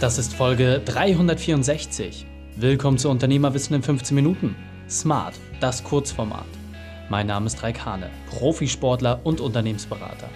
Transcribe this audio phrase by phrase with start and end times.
[0.00, 2.24] Das ist Folge 364.
[2.56, 4.56] Willkommen zu Unternehmerwissen in 15 Minuten.
[4.88, 6.46] Smart, das Kurzformat.
[7.10, 10.30] Mein Name ist Raik Hane, Profisportler und Unternehmensberater.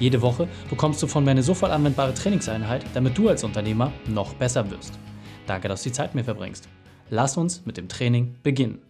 [0.00, 4.34] Jede Woche bekommst du von mir eine sofort anwendbare Trainingseinheit, damit du als Unternehmer noch
[4.34, 4.98] besser wirst.
[5.46, 6.68] Danke, dass du die Zeit mit mir verbringst.
[7.08, 8.82] Lass uns mit dem Training beginnen.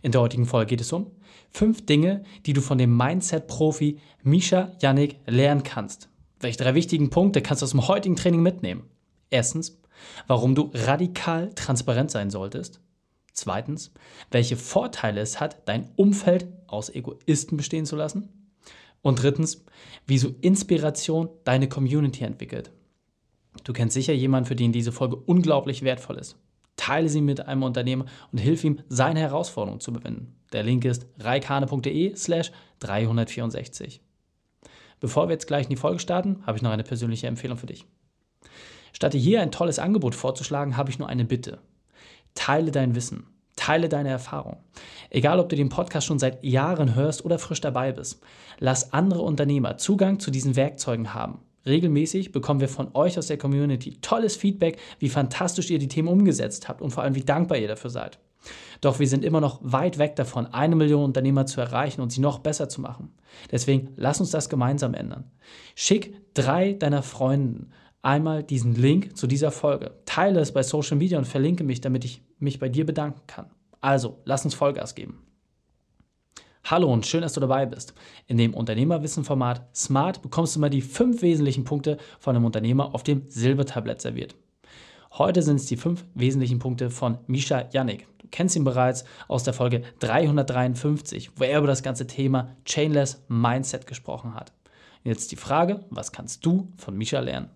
[0.00, 1.10] In der heutigen Folge geht es um
[1.50, 6.08] fünf Dinge, die du von dem Mindset-Profi Misha Yannick lernen kannst.
[6.38, 8.91] Welche drei wichtigen Punkte kannst du aus dem heutigen Training mitnehmen?
[9.32, 9.80] Erstens,
[10.26, 12.80] warum du radikal transparent sein solltest.
[13.32, 13.92] Zweitens,
[14.30, 18.28] welche Vorteile es hat, dein Umfeld aus Egoisten bestehen zu lassen.
[19.00, 19.64] Und drittens,
[20.06, 22.72] wieso Inspiration deine Community entwickelt.
[23.64, 26.36] Du kennst sicher jemanden, für den diese Folge unglaublich wertvoll ist.
[26.76, 30.36] Teile sie mit einem Unternehmer und hilf ihm, seine Herausforderung zu überwinden.
[30.52, 34.02] Der Link ist reikane.de slash 364.
[35.00, 37.66] Bevor wir jetzt gleich in die Folge starten, habe ich noch eine persönliche Empfehlung für
[37.66, 37.86] dich.
[38.92, 41.58] Statt dir hier ein tolles Angebot vorzuschlagen, habe ich nur eine Bitte.
[42.34, 43.26] Teile dein Wissen.
[43.56, 44.58] Teile deine Erfahrung.
[45.10, 48.22] Egal, ob du den Podcast schon seit Jahren hörst oder frisch dabei bist.
[48.58, 51.40] Lass andere Unternehmer Zugang zu diesen Werkzeugen haben.
[51.64, 56.08] Regelmäßig bekommen wir von euch aus der Community tolles Feedback, wie fantastisch ihr die Themen
[56.08, 58.18] umgesetzt habt und vor allem wie dankbar ihr dafür seid.
[58.80, 62.20] Doch wir sind immer noch weit weg davon, eine Million Unternehmer zu erreichen und sie
[62.20, 63.14] noch besser zu machen.
[63.52, 65.30] Deswegen lass uns das gemeinsam ändern.
[65.76, 67.70] Schick drei deiner Freunden
[68.02, 69.92] einmal diesen Link zu dieser Folge.
[70.04, 73.46] Teile es bei Social Media und verlinke mich, damit ich mich bei dir bedanken kann.
[73.80, 75.22] Also, lass uns Vollgas geben.
[76.64, 77.94] Hallo und schön, dass du dabei bist.
[78.28, 83.02] In dem Unternehmerwissen-Format Smart bekommst du mal die fünf wesentlichen Punkte von einem Unternehmer auf
[83.02, 84.36] dem Silbertablett serviert.
[85.12, 88.06] Heute sind es die fünf wesentlichen Punkte von Misha Yannick.
[88.18, 93.22] Du kennst ihn bereits aus der Folge 353, wo er über das ganze Thema Chainless
[93.28, 94.52] Mindset gesprochen hat.
[95.02, 97.50] Jetzt die Frage, was kannst du von Misha lernen?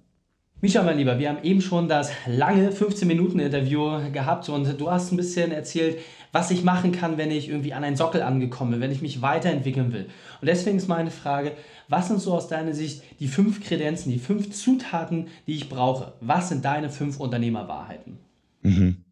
[0.62, 5.19] Misha, mein Lieber, wir haben eben schon das lange 15-Minuten-Interview gehabt und du hast ein
[5.19, 5.98] bisschen erzählt,
[6.33, 9.20] was ich machen kann, wenn ich irgendwie an einen Sockel angekommen bin, wenn ich mich
[9.20, 10.07] weiterentwickeln will.
[10.41, 11.53] Und deswegen ist meine Frage,
[11.89, 16.14] was sind so aus deiner Sicht die fünf Kredenzen, die fünf Zutaten, die ich brauche?
[16.20, 18.19] Was sind deine fünf Unternehmerwahrheiten?
[18.63, 19.05] Mhm.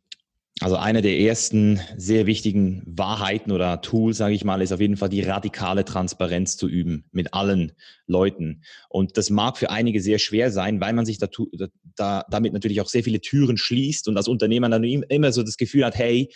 [0.60, 4.96] Also eine der ersten sehr wichtigen Wahrheiten oder Tools, sage ich mal, ist auf jeden
[4.96, 7.72] Fall die radikale Transparenz zu üben mit allen
[8.06, 8.62] Leuten.
[8.88, 11.28] Und das mag für einige sehr schwer sein, weil man sich da,
[11.96, 15.56] da, damit natürlich auch sehr viele Türen schließt und als Unternehmer dann immer so das
[15.56, 16.30] Gefühl hat, hey,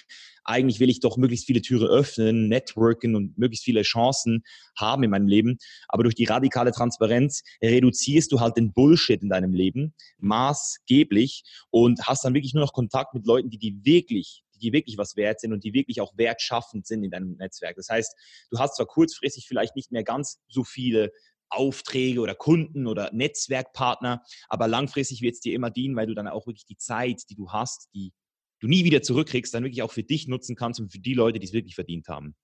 [0.48, 4.42] eigentlich will ich doch möglichst viele Türen öffnen, networken und möglichst viele Chancen
[4.76, 5.59] haben in meinem Leben.
[5.88, 12.00] Aber durch die radikale Transparenz reduzierst du halt den Bullshit in deinem Leben maßgeblich und
[12.06, 15.38] hast dann wirklich nur noch Kontakt mit Leuten, die die wirklich die wirklich was wert
[15.38, 17.76] sind und die wirklich auch wertschaffend sind in deinem Netzwerk.
[17.76, 18.12] Das heißt,
[18.50, 21.12] du hast zwar kurzfristig vielleicht nicht mehr ganz so viele
[21.48, 26.26] Aufträge oder Kunden oder Netzwerkpartner, aber langfristig wird es dir immer dienen, weil du dann
[26.26, 28.12] auch wirklich die Zeit, die du hast, die
[28.60, 31.38] du nie wieder zurückkriegst, dann wirklich auch für dich nutzen kannst und für die Leute,
[31.38, 32.34] die es wirklich verdient haben.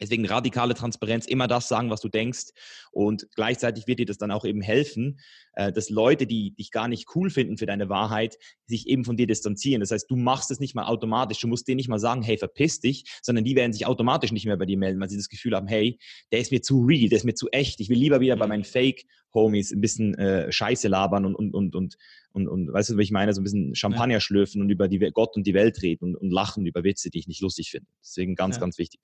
[0.00, 2.48] Deswegen radikale Transparenz, immer das sagen, was du denkst.
[2.92, 5.20] Und gleichzeitig wird dir das dann auch eben helfen,
[5.54, 9.16] äh, dass Leute, die dich gar nicht cool finden für deine Wahrheit, sich eben von
[9.16, 9.80] dir distanzieren.
[9.80, 11.40] Das heißt, du machst es nicht mal automatisch.
[11.40, 14.44] Du musst denen nicht mal sagen, hey, verpiss dich, sondern die werden sich automatisch nicht
[14.44, 15.98] mehr bei dir melden, weil sie das Gefühl haben, hey,
[16.30, 17.80] der ist mir zu real, der ist mir zu echt.
[17.80, 21.74] Ich will lieber wieder bei meinen Fake-Homies ein bisschen äh, Scheiße labern und, und, und,
[21.74, 21.96] und,
[22.36, 23.32] und, und weißt du, was ich meine?
[23.32, 26.30] So ein bisschen Champagner schlürfen und über die, Gott und die Welt reden und, und
[26.30, 27.86] lachen über Witze, die ich nicht lustig finde.
[28.02, 28.60] Deswegen ganz, ja.
[28.60, 29.00] ganz wichtig.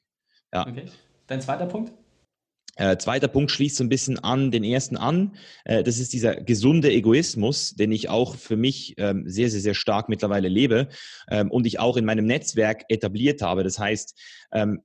[0.53, 0.67] Ja.
[0.69, 0.85] Okay.
[1.27, 1.93] Dein zweiter Punkt?
[2.77, 5.35] Äh, zweiter Punkt schließt so ein bisschen an den ersten an.
[5.65, 9.75] Äh, das ist dieser gesunde Egoismus, den ich auch für mich ähm, sehr, sehr, sehr
[9.75, 10.89] stark mittlerweile lebe
[11.31, 13.63] ähm, und ich auch in meinem Netzwerk etabliert habe.
[13.63, 14.19] Das heißt,
[14.53, 14.83] ähm,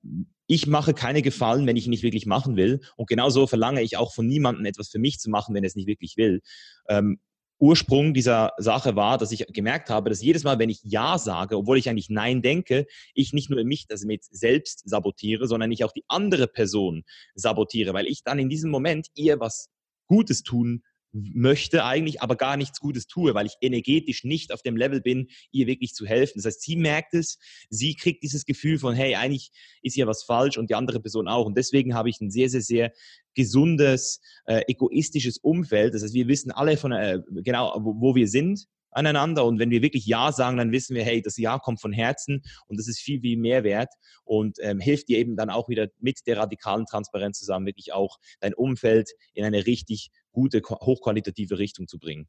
[0.47, 2.79] ich mache keine Gefallen, wenn ich ihn nicht wirklich machen will.
[2.95, 5.75] Und genauso verlange ich auch von niemandem etwas für mich zu machen, wenn er es
[5.75, 6.41] nicht wirklich will.
[6.89, 7.19] Ähm,
[7.59, 11.57] Ursprung dieser Sache war, dass ich gemerkt habe, dass jedes Mal, wenn ich Ja sage,
[11.57, 15.83] obwohl ich eigentlich Nein denke, ich nicht nur mich das mit selbst sabotiere, sondern ich
[15.83, 17.03] auch die andere Person
[17.35, 19.69] sabotiere, weil ich dann in diesem Moment ihr was
[20.07, 24.77] Gutes tun möchte eigentlich, aber gar nichts Gutes tue, weil ich energetisch nicht auf dem
[24.77, 26.33] Level bin, ihr wirklich zu helfen.
[26.37, 27.39] Das heißt, sie merkt es,
[27.69, 29.51] sie kriegt dieses Gefühl von, hey, eigentlich
[29.81, 31.45] ist hier was falsch und die andere Person auch.
[31.45, 32.91] Und deswegen habe ich ein sehr, sehr, sehr
[33.37, 35.93] gesundes, äh, egoistisches Umfeld.
[35.93, 39.45] Das heißt, wir wissen alle von, äh, genau, wo, wo wir sind aneinander.
[39.45, 42.41] Und wenn wir wirklich Ja sagen, dann wissen wir, hey, das Ja kommt von Herzen
[42.67, 43.93] und das ist viel, viel mehr wert
[44.25, 48.17] und ähm, hilft dir eben dann auch wieder mit der radikalen Transparenz zusammen, wirklich auch
[48.39, 52.27] dein Umfeld in eine richtig gute, hochqualitative Richtung zu bringen.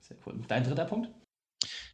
[0.00, 0.40] Sehr cool.
[0.48, 1.10] Dein dritter Punkt?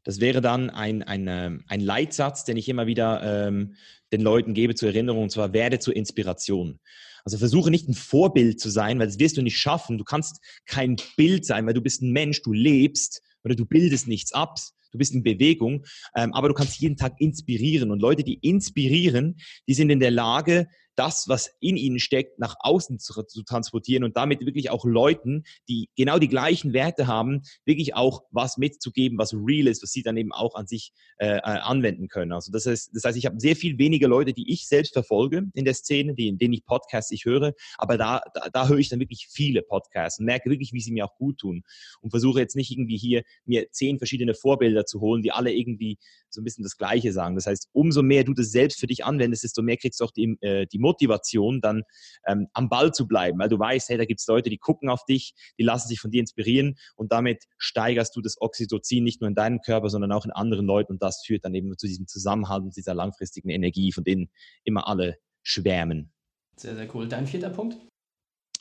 [0.04, 1.28] Das wäre dann ein, ein,
[1.66, 3.74] ein Leitsatz, den ich immer wieder ähm,
[4.12, 6.78] den Leuten gebe zur Erinnerung, und zwar werde zur Inspiration.
[7.24, 9.96] Also versuche nicht ein Vorbild zu sein, weil das wirst du nicht schaffen.
[9.96, 14.06] Du kannst kein Bild sein, weil du bist ein Mensch, du lebst oder du bildest
[14.06, 14.58] nichts ab.
[14.92, 15.84] Du bist in Bewegung,
[16.14, 17.90] ähm, aber du kannst jeden Tag inspirieren.
[17.90, 19.36] Und Leute, die inspirieren,
[19.66, 24.04] die sind in der Lage, das, was in ihnen steckt, nach außen zu, zu, transportieren
[24.04, 29.18] und damit wirklich auch Leuten, die genau die gleichen Werte haben, wirklich auch was mitzugeben,
[29.18, 32.32] was real ist, was sie dann eben auch an sich äh, äh anwenden können.
[32.32, 35.44] Also das heißt, das heißt, ich habe sehr viel weniger Leute, die ich selbst verfolge
[35.54, 38.78] in der Szene, die, in denen ich Podcasts ich höre, aber da, da, da höre
[38.78, 41.62] ich dann wirklich viele Podcasts und merke wirklich, wie sie mir auch gut tun
[42.00, 45.98] und versuche jetzt nicht irgendwie hier mir zehn verschiedene Vorbilder zu holen, die alle irgendwie
[46.34, 47.34] so ein bisschen das Gleiche sagen.
[47.34, 50.10] Das heißt, umso mehr du das selbst für dich anwendest, desto mehr kriegst du auch
[50.10, 51.82] die, äh, die Motivation, dann
[52.26, 54.88] ähm, am Ball zu bleiben, weil du weißt, hey, da gibt es Leute, die gucken
[54.88, 59.20] auf dich, die lassen sich von dir inspirieren und damit steigerst du das Oxytocin nicht
[59.20, 61.86] nur in deinem Körper, sondern auch in anderen Leuten und das führt dann eben zu
[61.86, 64.30] diesem Zusammenhalt und dieser langfristigen Energie, von denen
[64.64, 66.12] immer alle schwärmen.
[66.56, 67.08] Sehr, sehr cool.
[67.08, 67.76] Dein vierter Punkt?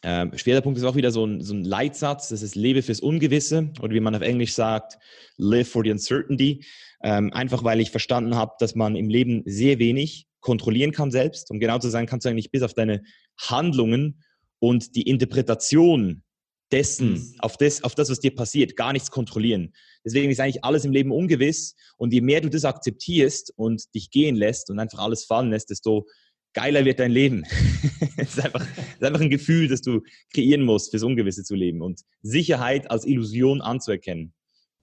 [0.04, 3.00] Ähm, schwerer Punkt ist auch wieder so ein, so ein Leitsatz, das ist lebe fürs
[3.00, 4.98] Ungewisse oder wie man auf Englisch sagt,
[5.38, 6.66] live for the uncertainty.
[7.02, 11.50] Ähm, einfach weil ich verstanden habe, dass man im Leben sehr wenig kontrollieren kann selbst.
[11.52, 13.02] Um genau zu sein, kannst du eigentlich bis auf deine
[13.38, 14.24] Handlungen
[14.60, 16.24] und die Interpretation
[16.72, 17.36] dessen, mhm.
[17.40, 19.74] auf, das, auf das, was dir passiert, gar nichts kontrollieren.
[20.04, 21.76] Deswegen ist eigentlich alles im Leben ungewiss.
[21.98, 25.70] Und je mehr du das akzeptierst und dich gehen lässt und einfach alles fallen lässt,
[25.70, 26.06] desto
[26.54, 27.44] geiler wird dein Leben.
[28.18, 30.02] es, ist einfach, es ist einfach ein Gefühl, das du
[30.34, 34.34] kreieren musst, fürs Ungewisse zu leben und Sicherheit als Illusion anzuerkennen.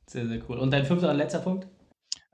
[0.06, 0.58] Sehr, sehr cool.
[0.58, 1.68] Und dein fünfter und letzter Punkt?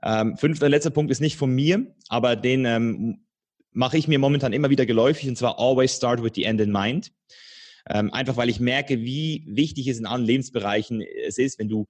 [0.03, 3.25] Ähm, fünfter und letzter Punkt ist nicht von mir, aber den ähm,
[3.71, 6.71] mache ich mir momentan immer wieder geläufig und zwar always start with the end in
[6.71, 7.11] mind.
[7.89, 11.87] Ähm, einfach weil ich merke, wie wichtig es in allen Lebensbereichen es ist, wenn du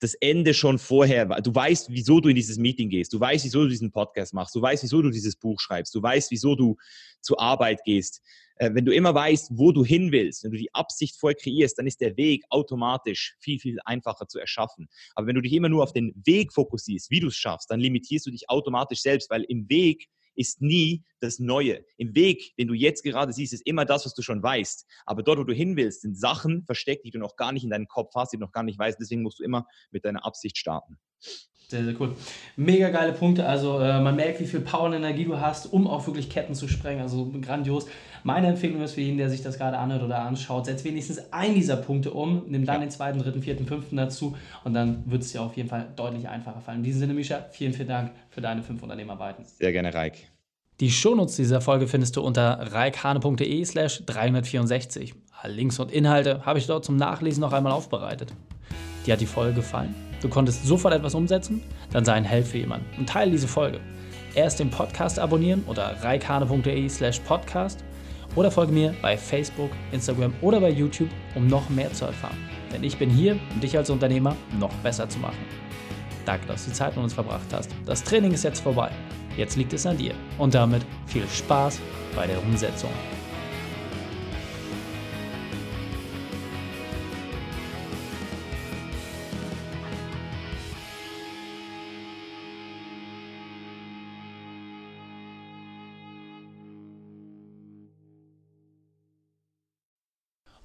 [0.00, 3.62] das Ende schon vorher, du weißt, wieso du in dieses Meeting gehst, du weißt, wieso
[3.62, 6.76] du diesen Podcast machst, du weißt, wieso du dieses Buch schreibst, du weißt, wieso du
[7.20, 8.22] zur Arbeit gehst.
[8.56, 11.78] Äh, wenn du immer weißt, wo du hin willst, wenn du die Absicht vorher kreierst,
[11.78, 14.88] dann ist der Weg automatisch viel, viel einfacher zu erschaffen.
[15.14, 17.80] Aber wenn du dich immer nur auf den Weg fokussierst, wie du es schaffst, dann
[17.80, 20.08] limitierst du dich automatisch selbst, weil im Weg
[20.40, 21.84] ist nie das Neue.
[21.98, 24.86] Im Weg, den du jetzt gerade siehst, ist immer das, was du schon weißt.
[25.04, 27.70] Aber dort, wo du hin willst, sind Sachen versteckt, die du noch gar nicht in
[27.70, 28.98] deinem Kopf hast, die du noch gar nicht weißt.
[28.98, 30.98] Deswegen musst du immer mit deiner Absicht starten.
[31.70, 32.16] Sehr, sehr cool.
[32.56, 33.46] Mega geile Punkte.
[33.46, 36.54] Also äh, man merkt, wie viel Power und Energie du hast, um auch wirklich Ketten
[36.54, 37.00] zu sprengen.
[37.00, 37.86] Also grandios.
[38.24, 41.54] Meine Empfehlung ist für jeden, der sich das gerade anhört oder anschaut, setz wenigstens einen
[41.54, 42.80] dieser Punkte um, nimm dann ja.
[42.80, 46.28] den zweiten, dritten, vierten, fünften dazu und dann wird es dir auf jeden Fall deutlich
[46.28, 46.78] einfacher fallen.
[46.78, 49.44] In diesem Sinne, Misha, vielen, vielen Dank für deine fünf Unternehmerarbeiten.
[49.46, 50.28] Sehr gerne, Reik.
[50.80, 55.14] Die Shownotes dieser Folge findest du unter reikhane.de slash 364.
[55.40, 58.32] Alle Links und Inhalte habe ich dort zum Nachlesen noch einmal aufbereitet.
[59.06, 59.94] Dir hat die Folge gefallen?
[60.20, 61.62] Du konntest sofort etwas umsetzen?
[61.92, 63.80] Dann sei ein Held für jemanden und teile diese Folge.
[64.34, 67.82] Erst den Podcast abonnieren unter reikhane.de slash podcast
[68.36, 72.36] oder folge mir bei Facebook, Instagram oder bei YouTube, um noch mehr zu erfahren.
[72.72, 75.38] Denn ich bin hier, um dich als Unternehmer noch besser zu machen.
[76.24, 77.70] Danke, dass du die Zeit mit uns verbracht hast.
[77.86, 78.90] Das Training ist jetzt vorbei.
[79.36, 80.14] Jetzt liegt es an dir.
[80.38, 81.80] Und damit viel Spaß
[82.14, 82.90] bei der Umsetzung.